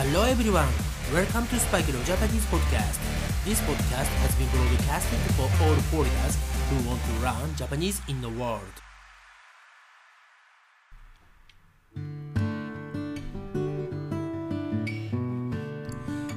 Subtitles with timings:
[0.00, 0.68] Hello everyone,
[1.12, 3.00] welcome to Spike Leo Japanese podcast.
[3.44, 6.38] This podcast has been broadcasted for all foreigners
[6.70, 8.62] who want to learn Japanese in the world.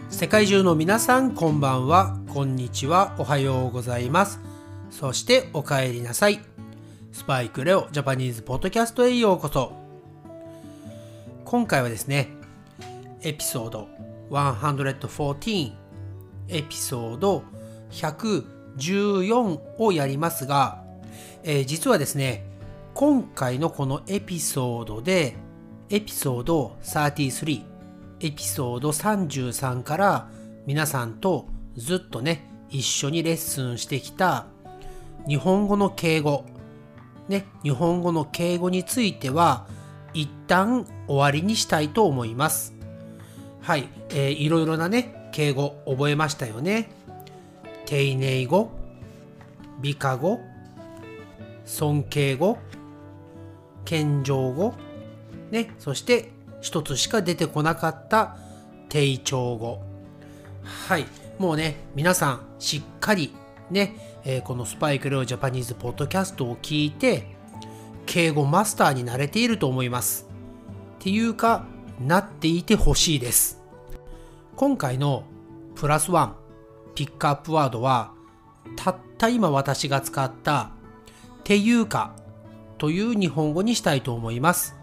[0.10, 4.40] 世界中の皆さんこんばんは、こんにちは、おはようございます。
[4.90, 6.40] そしてお帰りなさい。
[7.12, 9.74] スパイクレオジャパニーズポッドキャストへようこそ。
[11.46, 12.41] 今回はですね、
[13.24, 13.88] エピソード
[14.32, 15.74] 114、
[16.48, 17.44] エピソード
[17.92, 20.84] 114をやりますが、
[21.44, 22.46] えー、実はですね、
[22.94, 25.36] 今回のこのエピソードで、
[25.90, 27.64] エピソード33、
[28.22, 30.30] エピソード33から
[30.66, 34.48] 皆さんとずっとね、一緒にレッスンしてきた
[35.28, 36.46] 日本語の敬語、
[37.28, 39.68] ね、日本語の敬語については
[40.14, 42.81] 一旦終わりにしたいと思います。
[43.62, 46.90] はい、えー、いろいろなね、敬語覚えましたよね。
[47.86, 48.72] 丁寧語、
[49.80, 50.40] 美化語、
[51.66, 52.58] 尊敬語、
[53.86, 54.74] 謙譲語、
[55.52, 56.32] ね、そして
[56.62, 58.36] 一つしか出てこなかった
[58.90, 59.84] 定調語。
[60.64, 61.06] はい。
[61.38, 63.34] もうね、皆さんしっかり
[63.70, 67.28] ね、えー、このスパイクレオジャパニーズポッドキャストを聞いて、
[68.06, 70.28] 敬語マスターになれていると思います。
[71.00, 71.66] っていうか、
[72.00, 73.62] なっていてほしいです。
[74.56, 75.24] 今回の
[75.76, 76.36] プラスワン
[76.96, 78.12] ピックアップワードは、
[78.76, 80.72] たった今私が使った
[81.44, 82.16] ていうか
[82.78, 84.76] という日本語にしたいと思います。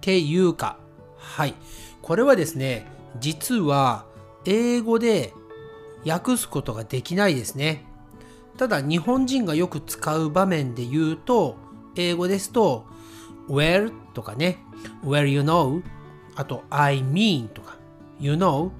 [0.00, 0.78] ていうか
[1.16, 1.54] はい。
[2.02, 2.86] これはですね、
[3.18, 4.04] 実は
[4.44, 5.32] 英語で
[6.06, 7.84] 訳すことができないですね。
[8.58, 11.56] ただ日本人がよく使う場面で言うと、
[11.96, 12.84] 英語ですと、
[13.48, 14.58] well とかね、
[15.02, 15.82] well you know
[16.36, 17.76] あと I mean とか
[18.20, 18.70] you know?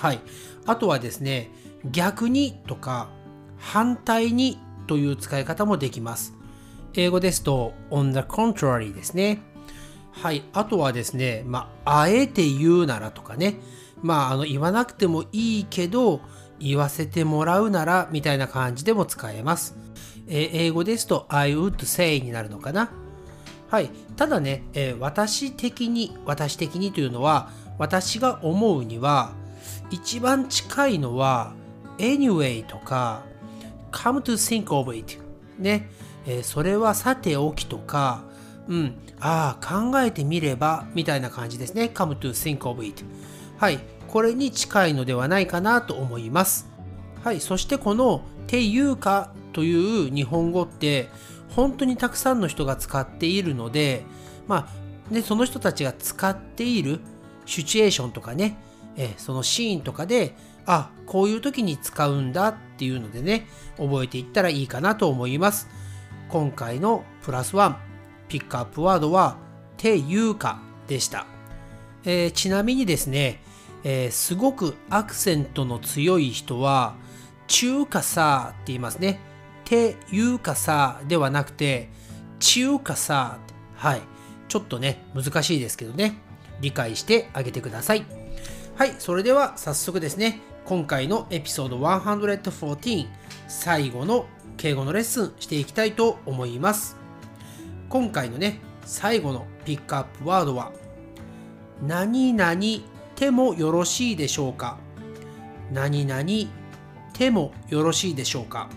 [0.00, 0.20] はい。
[0.66, 1.50] あとはですね、
[1.90, 3.08] 逆にとか
[3.58, 6.34] 反対にという使い方もできます。
[6.94, 9.40] 英語ですと on the contrary ですね。
[10.12, 10.44] はい。
[10.52, 13.60] あとはですね、まあ、あえて言うならとかね。
[14.02, 16.20] まあ、あの、言わなくてもいいけど、
[16.58, 19.76] 言わせてもらうなら、みたいな感じでも使えます。
[20.28, 22.90] えー、英語ですと、I would say になるのかな。
[23.72, 23.90] はい。
[24.16, 29.32] ただね、えー、私的に、私的にというのは、私が思うには、
[29.90, 31.54] 一番近いのは、
[31.96, 33.22] anyway とか、
[33.90, 35.16] come to think of it
[35.58, 35.88] ね、
[36.26, 38.24] えー、それはさておきとか、
[38.68, 41.90] うん、ああ、考えてみれば、みたいな感じですね。
[41.94, 43.02] come to think of it。
[43.56, 46.68] はい、これに近いのではないかなと思います。
[47.24, 51.08] はい、そしてこの、ていうかという日本語って、
[51.54, 54.04] 本当にたくさんの人が使っているので、
[54.46, 54.68] ま
[55.10, 57.00] あ、ね、その人たちが使っている
[57.46, 58.56] シチュエーションとかね、
[58.96, 60.34] えそのシーンとかで、
[60.66, 63.46] あ、こういう時に使うんだっていうのでね、
[63.76, 65.68] 覚えていったらいいかなと思います。
[66.28, 67.76] 今回のプラスワン
[68.28, 69.36] ピックアップワードは、
[69.76, 71.26] ていうかでした。
[72.04, 73.42] えー、ちなみにですね、
[73.84, 76.94] えー、すごくアクセントの強い人は、
[77.48, 79.20] 中華さって言いますね。
[79.72, 81.88] ていうかさではなくて、
[82.40, 83.38] 中華さ
[83.74, 84.02] はい。
[84.46, 86.18] ちょっとね、難しいですけどね。
[86.60, 88.04] 理解してあげてください。
[88.76, 88.94] はい。
[88.98, 93.06] それでは早速ですね、今回のエピソード114
[93.48, 94.26] 最後の
[94.58, 96.98] 敬語のレッスンしていきたいと思います。
[97.88, 100.70] 今回のね、最後のピックアップワードは、
[101.82, 102.60] 何々
[103.16, 104.76] てもよろしいでしょうか？
[105.72, 106.22] 何々
[107.14, 108.68] てもよろしいでしょうか？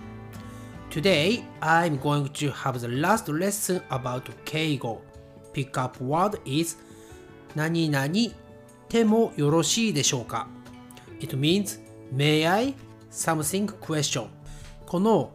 [0.96, 5.02] Today, I'm going to have the last lesson about 敬語。
[5.54, 6.78] Pick up word is
[7.54, 8.10] 何々
[8.88, 10.48] てもよろしいでしょうか
[11.20, 11.82] It means
[12.14, 12.76] May I
[13.12, 14.28] something question
[14.86, 15.34] この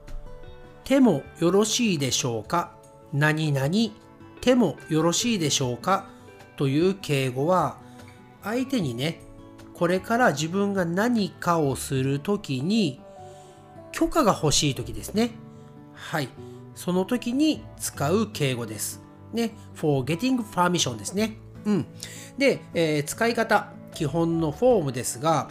[0.83, 2.73] てもよろしいでしょうか
[3.13, 3.69] 何々
[4.41, 6.09] てもよろしいでしょうか
[6.57, 7.77] という敬語は
[8.43, 9.21] 相手にね
[9.75, 13.03] これから自分が何かをするときに
[13.93, 15.50] 許可が欲しいときですね。
[16.01, 16.29] はい。
[16.75, 19.03] その時に使う敬語です。
[19.33, 19.53] ね。
[19.75, 21.37] for getting permission ですね。
[21.65, 21.87] うん。
[22.39, 25.51] で、えー、使い方、基本のフォームですが、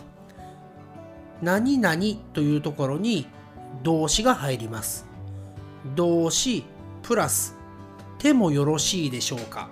[1.42, 1.98] 何々
[2.34, 3.28] というところに
[3.84, 5.06] 動詞が入ります。
[5.96, 6.66] 動詞
[7.04, 7.56] プラス、
[8.18, 9.70] てもよろしいでしょうか。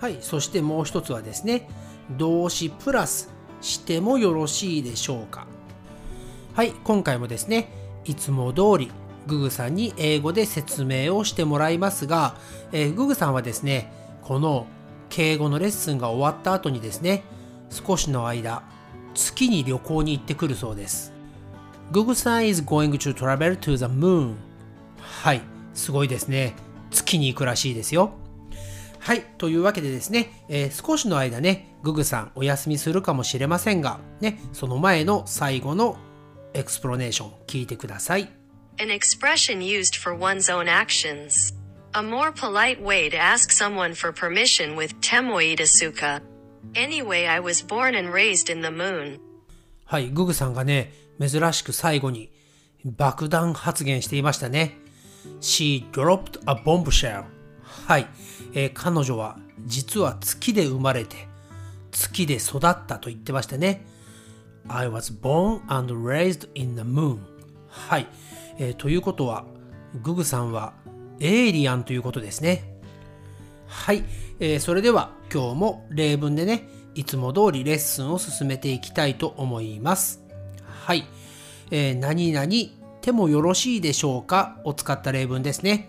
[0.00, 1.68] はい、そしてもう一つはですね、
[2.10, 3.30] 動詞プラス、
[3.60, 5.46] してもよろしいでしょうか。
[6.54, 7.72] はい、今回もですね、
[8.04, 8.90] いつも通り、
[9.28, 12.34] ググさんに英語で説明をしてもらいますが、
[12.72, 13.92] えー、ググさんはですね、
[14.22, 14.66] この
[15.10, 17.22] 敬語のレッスンが終わった後にですね、
[17.70, 18.62] 少しの間、
[19.14, 21.12] 月に旅行に行ってくるそうです。
[21.92, 24.34] ググさん is going to travel to the moon.
[24.98, 25.42] はい、
[25.74, 26.54] すごいですね。
[26.90, 28.12] 月に行くらしいですよ。
[28.98, 29.22] はい。
[29.38, 35.96] というわけでですね、えー、少しの間ね、ググさんお休みするかもしれませんが、ね、その前の最後の
[36.54, 38.37] エクスプロネーション聞いてください。
[38.79, 41.53] An expression used for one's own actions.
[41.93, 46.21] A more polite way to ask someone for permission with temoida suka.
[46.75, 49.19] Anyway, I was born and raised in the moon.
[49.85, 52.31] はい、ググさんがね、珍しく最後に
[52.83, 54.77] 爆弾発言していましたね。
[55.41, 57.25] She dropped a bombshell.
[57.87, 58.07] はい、
[58.53, 61.27] えー、彼女は実は月で生まれて
[61.91, 63.85] 月で育ったと言ってましたね。
[64.67, 67.19] I was born and raised in the moon.
[67.67, 68.07] はい、
[68.58, 69.44] えー、ということは、
[70.02, 70.74] ググさんは
[71.20, 72.64] エイリアンということですね。
[73.66, 74.04] はい、
[74.40, 80.22] えー、それでは今日も例文でね、いつも通りレッスンを進めていきたいと思います。
[80.64, 81.04] はい、
[81.70, 82.48] えー、何々
[83.00, 85.88] てもよろしいでしょうかを使った例文ですね。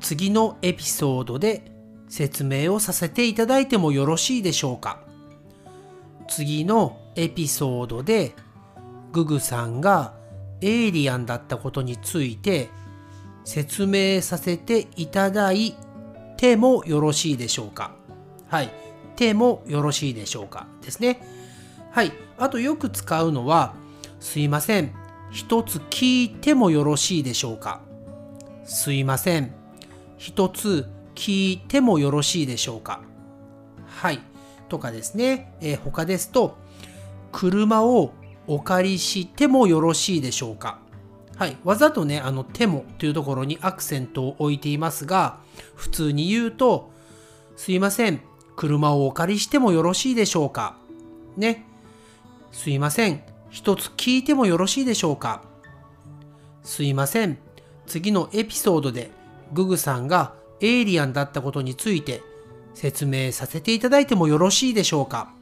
[0.00, 1.70] 次のエピソードで
[2.08, 5.00] 説明をさせていただいてもよろしいでしょうか
[6.28, 8.32] 次のエピソードで
[9.12, 10.14] ググさんが
[10.62, 12.70] エイリアンだったことについて
[13.44, 15.74] 説明させていただい
[16.36, 17.92] てもよろしいでしょうか
[18.48, 18.70] はい。
[19.16, 21.20] てもよろしいでしょうかですね。
[21.90, 22.12] はい。
[22.38, 23.74] あとよく使うのは、
[24.20, 24.92] すいません。
[25.30, 27.80] 一つ聞いてもよろしいでしょうか
[28.64, 29.54] すいません。
[30.18, 33.00] 一つ聞いてもよろしいでしょうか
[33.86, 34.20] はい。
[34.68, 35.54] とかですね。
[35.60, 36.56] えー、他ですと、
[37.30, 38.12] 車を
[38.46, 40.80] お借りしてもよろしいでしょうか？
[41.36, 41.56] はい。
[41.64, 45.38] わざとね、あの、手もというところにアクセントを置いていますが、
[45.74, 46.90] 普通に言うと、
[47.56, 48.20] すいません。
[48.56, 50.76] 車をお借りしてもよろしいでしょうか？
[51.36, 51.66] ね。
[52.52, 53.22] すいません。
[53.50, 55.42] 一つ聞いてもよろしいでしょうか？
[56.62, 57.38] すいません。
[57.86, 59.10] 次のエピソードで
[59.52, 62.22] ググさんがエイリアンだったことについて
[62.74, 65.32] 説明させていただいてもよろしいでしょうか？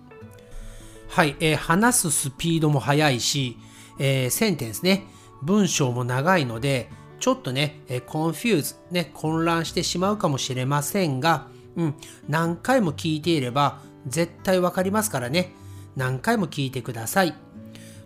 [1.12, 3.58] はい、えー、話すスピードも速いし、
[3.98, 5.06] えー、センテンスね、
[5.42, 11.94] 文章も長いので、ちょっとね、えー、 confuse、ね、混乱してしまうかもしれませんが、うん、
[12.28, 15.52] 何回も聞いていれば絶対わかりますからね、
[15.96, 17.34] 何回も聞いてください。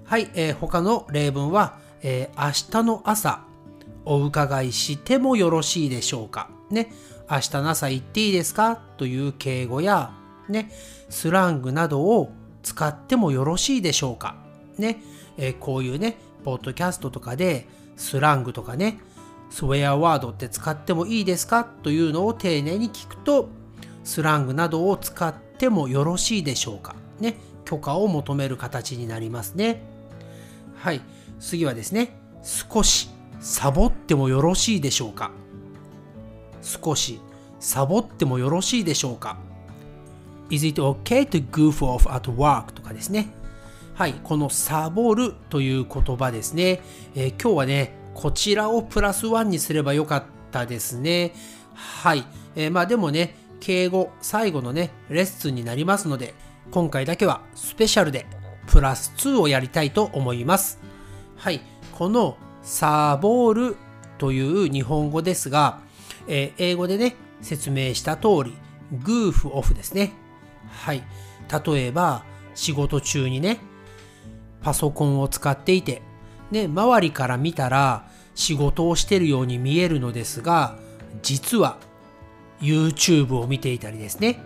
[0.05, 3.45] はい、えー、他の例文は、えー、明日の朝、
[4.07, 6.49] お伺いしてもよろしいでしょうか。
[6.71, 6.91] ね、
[7.31, 8.77] 明日の朝行っていいですか？
[8.97, 10.15] という敬語や、
[10.49, 10.73] ね、
[11.11, 12.33] スラングなどを
[12.65, 14.35] 使ってもよろしいでしょうか？
[14.79, 15.01] ね、
[15.37, 18.99] えー、こういうね、ポッドキャストとかでスラングとかね、
[19.51, 21.65] スウェアワードって使ってもいいですか？
[21.65, 23.49] というのを丁寧に聞くと、
[24.03, 26.97] スラングなどを使ってもよろしいでしょうか？
[27.21, 29.83] ね、許可を求める形になりますね。
[30.77, 31.01] はい、
[31.39, 33.11] 次はですね、少し
[33.41, 35.31] サボってもよろしいでしょうか？
[36.63, 37.21] 少し
[37.61, 39.39] サボってもよろしいでしょうか？
[40.55, 42.73] Is it okay to goof off at work?
[42.75, 43.27] とかですね。
[43.95, 46.81] はい、このサボるという言葉ですね。
[47.17, 51.33] えー、今日はね、こちらをプラスワンにすればよかったですね。
[51.75, 52.25] はい。
[52.55, 56.35] えー、まあでもね、敬語最後のね、レッスンになりますので、
[56.71, 58.27] 今回だけはスペシャルで
[58.69, 60.79] プラス2をやりたいと思います。
[61.37, 61.63] はい。
[61.91, 63.77] このサボる
[64.19, 65.81] という日本語ですが、
[66.29, 68.55] えー、英語でね、説明した通り、
[69.03, 70.13] グーフオフですね。
[70.83, 71.03] はい。
[71.65, 73.59] 例えば、仕事中にね、
[74.63, 76.03] パソコンを使っていて、
[76.51, 80.77] ね、周りから見たら仕事をしてるように見えるのですが、
[81.23, 81.79] 実は
[82.61, 84.41] YouTube を見ていたりですね、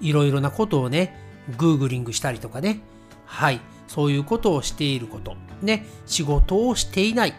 [0.00, 1.16] いろいろなことをね、
[1.58, 2.80] グーグリングしたりとかね、
[3.26, 7.34] はい、そういうことをしていること、ね、仕事をしていない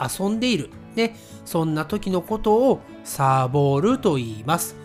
[0.00, 0.70] 遊んでいる。
[0.94, 1.14] ね、
[1.44, 4.76] そんな時のことをサーボールと言います。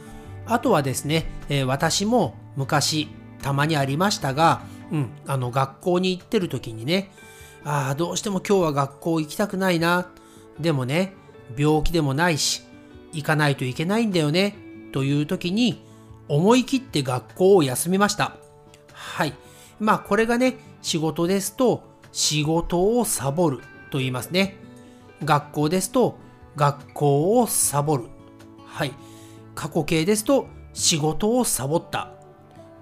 [0.45, 3.07] あとはですね、え、私も昔
[3.41, 7.11] たまにありましたが、うん、あの学校に行ってる時にね、
[7.63, 10.09] ああ、どうしても今日は学校行きたくないな。
[10.59, 11.13] でもね、
[11.57, 12.63] 病気でもないし、
[13.13, 14.55] 行かないといけないんだよね。
[14.91, 15.85] という時に、
[16.27, 18.37] 思い切って学校を休みました。
[18.93, 19.33] はい。
[19.79, 24.57] まあこれがね、仕事ですと、仕事をサボると言いますね。
[25.23, 26.17] 学校ですと
[26.55, 28.05] 学校をサボる。
[28.65, 28.93] はい。
[29.55, 32.13] 過去形ですと仕事をサボった。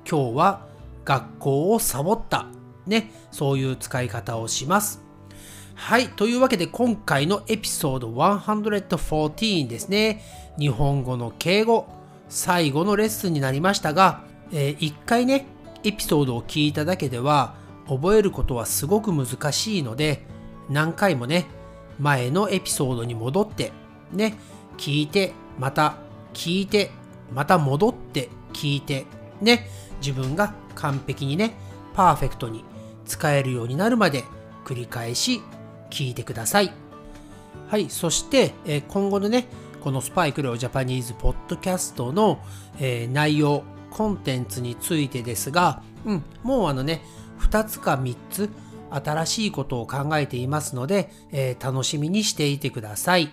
[0.09, 0.65] 今日は
[1.05, 2.47] 学校をサボった。
[2.87, 3.11] ね。
[3.31, 5.03] そういう使い方をします。
[5.75, 6.09] はい。
[6.09, 10.23] というわけで今回のエピソード114ですね。
[10.57, 11.87] 日本語の敬語、
[12.27, 15.45] 最後のレッスンになりましたが、えー、一回ね、
[15.83, 17.55] エピソードを聞いただけでは
[17.87, 20.25] 覚えることはすごく難しいので
[20.69, 21.45] 何回もね
[21.99, 23.71] 前のエピソードに戻って
[24.11, 24.35] ね
[24.77, 25.97] 聞いてまた
[26.33, 26.91] 聞いて
[27.33, 29.05] また戻って聞いて
[29.41, 29.67] ね
[29.99, 31.53] 自分が完璧にね
[31.93, 32.63] パーフェクトに
[33.05, 34.23] 使えるようになるまで
[34.65, 35.41] 繰り返し
[35.89, 36.71] 聞いてください
[37.67, 39.47] はいそして、え今後のね
[39.81, 42.39] このスパイクレオジャパニーズポッドキャストの、
[42.79, 47.01] えー、内容コンテンツについてですが、うん、もうあのね
[47.39, 48.49] 2つか3つ
[48.91, 53.31] 新しいことを考えていますので、えー、楽しみにしていてください。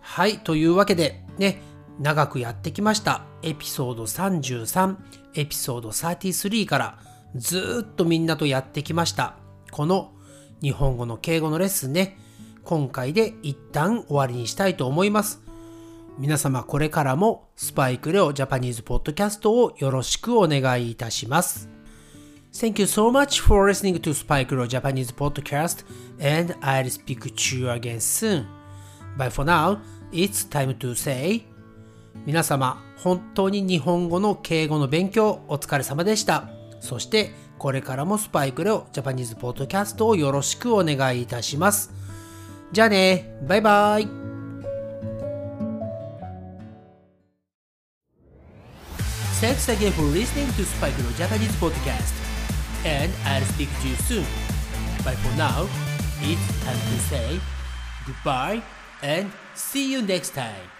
[0.00, 1.60] はい、というわけでね、
[1.98, 4.96] 長くやってきましたエピソード33、
[5.34, 6.98] エピソード33から
[7.34, 9.36] ずっとみんなとやってきました。
[9.70, 10.12] この
[10.62, 12.18] 日本語の敬語のレッスンね、
[12.64, 15.42] 今回で一旦終わりにしたいと思います。
[16.18, 21.68] 皆様これからもスパイクレオジャパニーズポッドキャストをよろしくお願いいたします。
[22.52, 25.84] Thank you so much for listening to Spike Leo Japanese podcast,
[26.18, 28.46] and I'll speak to you again soon.
[29.16, 29.78] But for now,
[30.12, 31.44] it's time to say
[32.26, 36.48] 皆様、本当に日本語の敬語の勉強お疲れ様でした。
[36.80, 41.92] そして、これからもスパイクレオジャパニーズポッドキャストをよろしくお願いいたします。
[42.72, 44.08] じゃあね、バイバイ。
[49.40, 52.28] Thanks again for listening to Spike Leo Japanese podcast.
[52.84, 54.26] and I'll speak to you soon.
[55.04, 55.68] But for now,
[56.20, 57.40] it's time to say
[58.06, 58.62] goodbye
[59.02, 60.77] and see you next time.